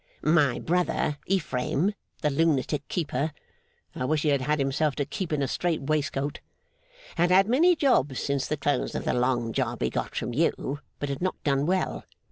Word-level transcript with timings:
My 0.23 0.57
brother 0.57 1.19
Ephraim, 1.27 1.93
the 2.23 2.31
lunatic 2.31 2.87
keeper 2.87 3.33
(I 3.93 4.03
wish 4.05 4.23
he 4.23 4.29
had 4.29 4.41
had 4.41 4.57
himself 4.57 4.95
to 4.95 5.05
keep 5.05 5.31
in 5.31 5.43
a 5.43 5.47
strait 5.47 5.83
waistcoat), 5.83 6.39
had 7.17 7.29
had 7.29 7.47
many 7.47 7.75
jobs 7.75 8.19
since 8.19 8.47
the 8.47 8.57
close 8.57 8.95
of 8.95 9.05
the 9.05 9.13
long 9.13 9.53
job 9.53 9.79
he 9.83 9.91
got 9.91 10.15
from 10.15 10.33
you, 10.33 10.79
but 10.97 11.09
had 11.09 11.21
not 11.21 11.35
done 11.43 11.67
well. 11.67 12.05